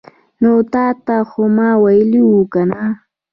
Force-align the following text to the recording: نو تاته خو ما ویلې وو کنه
نو 0.41 0.51
تاته 0.73 1.15
خو 1.29 1.41
ما 1.55 1.69
ویلې 1.83 2.21
وو 2.29 2.41
کنه 2.53 2.81